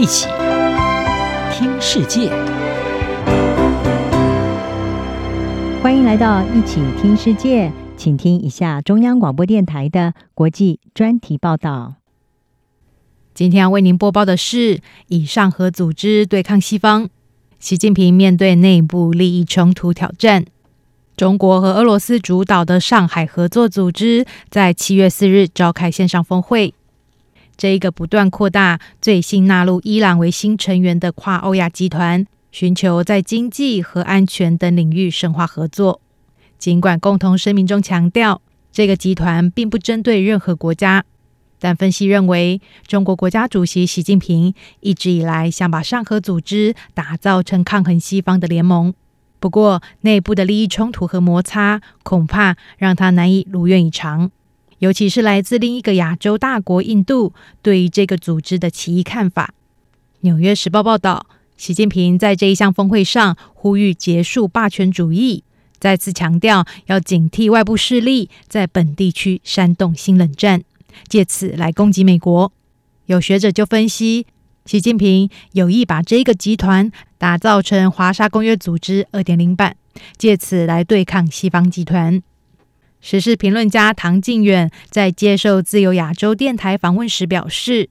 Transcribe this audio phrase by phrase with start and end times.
[0.00, 0.28] 一起
[1.52, 2.30] 听世界，
[5.82, 11.96] 欢迎来到一起听世界，请听一下中央广播电台的国际专题报道。
[13.34, 17.10] 今天要为您播报的是：以上合组织对抗西方，
[17.58, 20.46] 习近平面对内部利益冲突挑战。
[21.14, 26.72] 中国和俄罗斯主导的上海合作组织在七月四日召开线上峰会。
[27.60, 36.00] 这一个不断扩大、最新纳入伊朗为新成员的跨欧亚集团，寻求在经济和安全等领域深化合作。
[36.58, 38.40] 尽管共同声明中强调，
[38.72, 41.04] 这个集团并不针对任何国家，
[41.58, 48.94] 但分析认为，中国国家主席习近平一直以来想把上合组织打造成抗衡西方的联盟。
[49.38, 54.30] 不过，内部的利益冲突和摩擦，恐怕让他难以如愿以偿。
[54.80, 59.54] 尤其是来自另一个亚洲大国印度对于这个组织的奇异看法。
[60.20, 65.44] 《纽约时报》报道，习近平在这一项峰会上呼吁结束霸权主义，
[65.78, 70.62] 再次强调要警惕外部势力在本地区煽动新冷战，
[71.08, 72.50] 借此来攻击美国。
[73.04, 74.26] 有学者就分析，
[74.64, 79.76] 习近平有意把这个集团打造成华沙公约组织二点零版，
[80.16, 82.22] 借此来对抗西方集团。
[83.00, 87.88] 时事评论家唐靖远在接受自由亚洲电台访问时表示，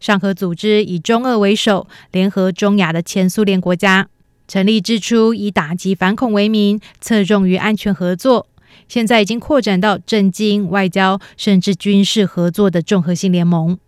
[0.00, 4.08] 上合组织以中俄为首，联合中亚的前苏联国家，
[4.48, 8.48] 成立之初以打击反恐为名，侧重于安全合作，
[8.88, 13.78] 现在已经扩展到政经、外交，甚至军事合作的综合性联盟。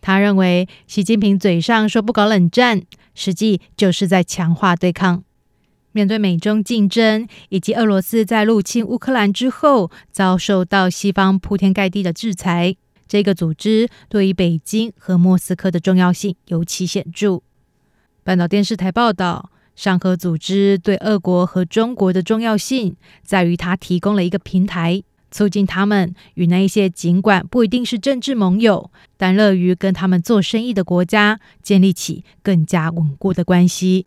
[0.00, 2.82] 他认为，习近平嘴上说不搞冷战，
[3.14, 5.22] 实际就是在强化对抗。
[5.96, 12.76] 面对美中竞争，以及俄罗斯在入侵乌克兰之后遭受到西方铺天盖地的制裁，
[13.08, 17.40] 这个组织对于北京和莫斯科的重要性尤其显著。
[18.22, 34.04] 半岛电视台报道，上合组织对俄国和中国的重要性在于，它提供了一个平台，促进他们与那一些尽管不一定是政治盟友，但乐于跟他们做生意的国家建立起更加稳固的关系。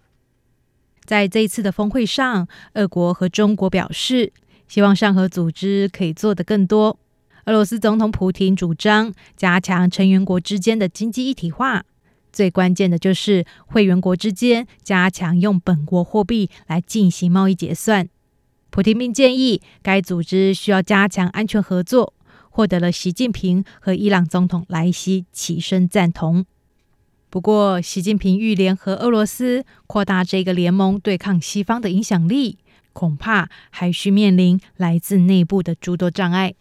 [1.09, 4.31] 在这一次的峰会上，俄国和中国表示
[4.67, 6.99] 希望上合组织可以做得更多。
[7.45, 11.83] 俄罗斯总统普京主张加强成员国之间的经济一体化，
[12.31, 18.07] 最关键的就是会员国之间加强用本国货币来进行贸易结算。
[18.69, 22.13] 普京并建议该组织需要加强安全合作，
[22.51, 26.45] 获得了习近平和伊朗总统莱西起身赞同。
[27.31, 32.57] 不过，习近平欲联合俄罗斯扩大这个联盟对抗西方的影响力，
[32.91, 36.51] 恐怕还需面临来自内部的诸多障碍。《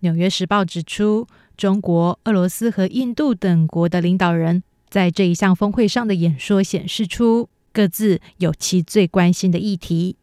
[0.00, 1.26] 纽约时报》指出，
[1.58, 10.16] 中国、俄罗斯和印度等国的领导人在这一项峰会上的演说显示出各自有其最关心的议题，